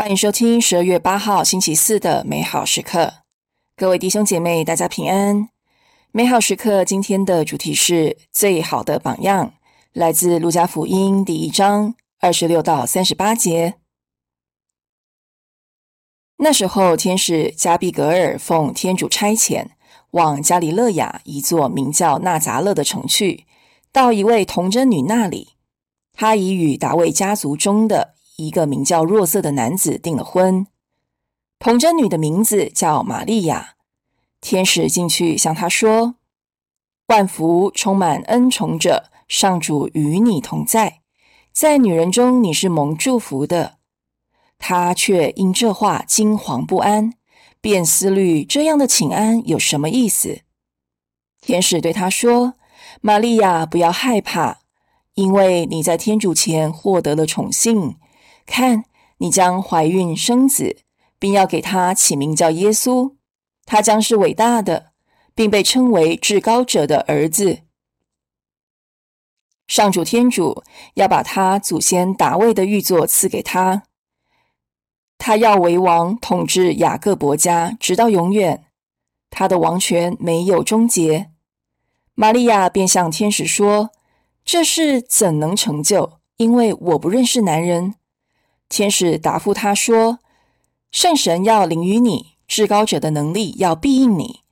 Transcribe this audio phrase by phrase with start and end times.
[0.00, 3.16] 欢迎收听十二月八号星期四的美好时刻，
[3.76, 5.50] 各位弟兄姐妹，大家平安。
[6.10, 9.52] 美好时刻今天的主题是最好的榜样，
[9.92, 13.74] 来自路加福音第一章二十六到三十八节。
[16.38, 19.66] 那时候，天使加比格尔奉天主差遣，
[20.12, 23.44] 往加里勒雅一座名叫纳扎勒的城去，
[23.92, 25.56] 到一位童贞女那里，
[26.14, 28.14] 她已与达卫家族中的。
[28.40, 30.66] 一个名叫若瑟的男子订了婚，
[31.58, 33.74] 童贞女的名字叫玛利亚。
[34.40, 36.14] 天使进去向她说
[37.08, 41.02] ：“万福，充满恩宠者，上主与你同在，
[41.52, 43.76] 在女人中你是蒙祝福的。”
[44.58, 47.12] 她却因这话惊惶不安，
[47.60, 50.40] 便思虑这样的请安有什么意思。
[51.42, 52.54] 天使对她说
[53.02, 54.60] ：“玛利亚，不要害怕，
[55.12, 57.96] 因为你在天主前获得了宠幸。”
[58.50, 58.84] 看，
[59.18, 60.78] 你将怀孕生子，
[61.18, 63.14] 并要给他起名叫耶稣。
[63.64, 64.90] 他将是伟大的，
[65.34, 67.60] 并被称为至高者的儿子。
[69.68, 73.84] 上主天主要把他祖先达卫的玉座赐给他，
[75.16, 78.64] 他要为王，统治雅各伯家，直到永远。
[79.30, 81.30] 他的王权没有终结。
[82.14, 83.90] 玛利亚便向天使说
[84.44, 86.18] ：“这事怎能成就？
[86.38, 87.94] 因为我不认识男人。”
[88.70, 90.20] 天使答复他说
[90.92, 94.42] ：“圣神要临于你，至高者的能力要庇应你，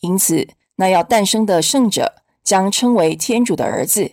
[0.00, 4.12] 因此那要诞生的圣者将称为天主的儿子。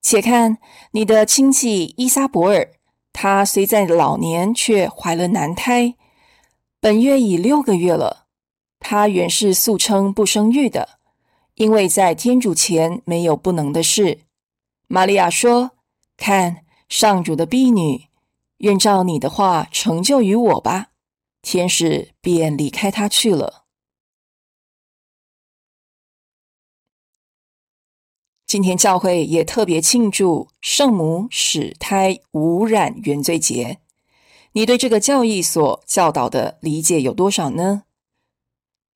[0.00, 0.58] 且看
[0.92, 2.70] 你的亲戚伊莎伯尔，
[3.12, 5.96] 她虽在老年，却怀了男胎，
[6.80, 8.26] 本月已六个月了。
[8.78, 11.00] 她原是素称不生育的，
[11.54, 14.20] 因为在天主前没有不能的事。”
[14.86, 15.72] 玛利亚说
[16.16, 18.04] ：“看上主的婢女。”
[18.58, 20.88] 愿照你的话成就于我吧。
[21.42, 23.64] 天使便离开他去了。
[28.46, 33.78] 今天教会也特别庆祝圣母使胎无染原罪节。
[34.52, 37.84] 你对这个教义所教导的理解有多少呢？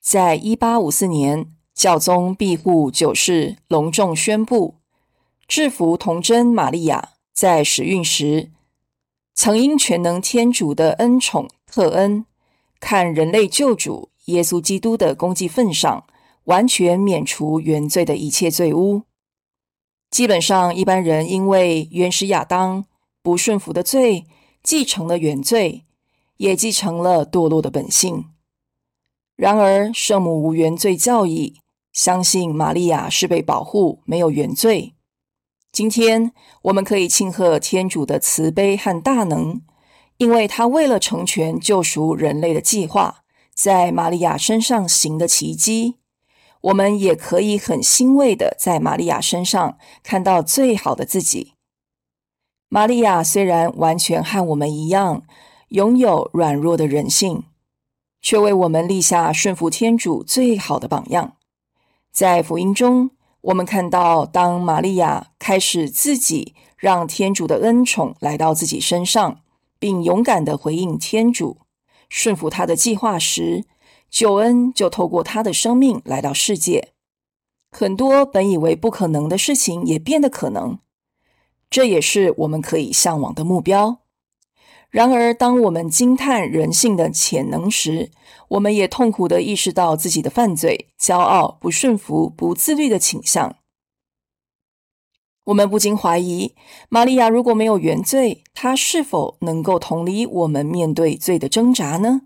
[0.01, 4.81] 在一八五四年，教宗庇护九世隆重宣布，
[5.47, 8.51] 制服童贞玛利亚在使孕时。
[9.35, 12.27] 曾因全能天主的恩宠特恩，
[12.79, 16.05] 看人类救主耶稣基督的功绩份上，
[16.45, 19.03] 完全免除原罪的一切罪污。
[20.11, 22.85] 基本上，一般人因为原始亚当
[23.23, 24.27] 不顺服的罪，
[24.63, 25.87] 继承了原罪，
[26.37, 28.27] 也继承了堕落的本性。
[29.35, 31.61] 然而，圣母无原罪教义
[31.95, 34.93] 相信玛利亚是被保护，没有原罪。
[35.73, 36.33] 今天
[36.65, 39.63] 我们可以庆贺天主的慈悲和大能，
[40.19, 43.25] 因为他为了成全救赎人类的计划，
[43.55, 45.97] 在玛利亚身上行的奇迹。
[46.61, 51.55] 我们也可以很欣慰的在玛利亚身上看到最好的自己。
[52.69, 55.23] 玛利亚虽然完全和我们一样
[55.69, 57.45] 拥有软弱的人性，
[58.21, 61.39] 却为我们立下顺服天主最好的榜样。
[62.13, 63.13] 在福音中。
[63.43, 69.41] 我们看到，当玛利亚开始自己让天主的恩宠来到自己身上，
[69.81, 71.59] 并勇敢的回应天主，
[72.09, 73.65] 顺服他的计划时，
[74.09, 76.93] 救恩就透过他的生命来到世界。
[77.73, 80.79] 很多本以为不可能的事情也变得可能，
[81.69, 84.02] 这也是我们可以向往的目标。
[84.93, 88.11] 然而，当我们惊叹人性的潜能时，
[88.49, 93.57] 我们也痛苦地意识到自己的犯罪、骄傲、不顺服、不自律的倾向。
[95.45, 96.55] 我们不禁怀疑：
[96.91, 102.21] 玛利亚如果没有原罪，她是否能够同理我们面对罪的挣扎呢？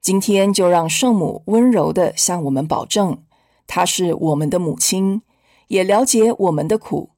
[0.00, 3.24] 今天就让圣母温柔地向我们保证，
[3.66, 5.22] 她是我们的母亲，
[5.66, 7.15] 也了解我们的苦。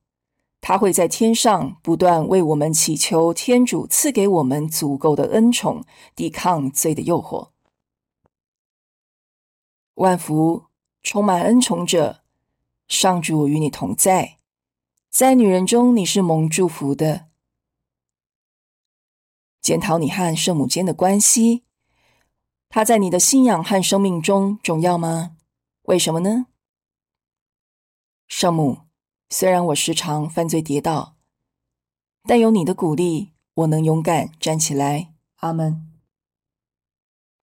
[0.69, 5.82] 他会在天上不断为我们祈求天主赐给我们足够的恩宠，
[6.15, 7.53] 抵抗罪的诱惑。
[9.94, 10.67] 万福，
[11.03, 12.20] 充满恩宠者，
[12.87, 14.37] 上主与你同在，
[15.09, 17.29] 在女人中你是蒙祝福的。
[19.62, 21.64] 检讨你和圣母间的关系，
[22.69, 25.35] 她在你的信仰和生命中重要吗？
[25.85, 26.44] 为什么呢？
[28.26, 28.88] 圣母。
[29.30, 31.16] 虽然我时常犯罪跌倒，
[32.25, 35.12] 但有你的鼓励，我能勇敢站起来。
[35.40, 35.98] 阿门。